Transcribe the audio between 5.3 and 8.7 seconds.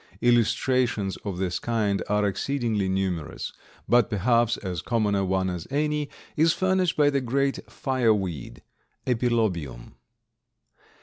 as any is furnished by the great fireweed,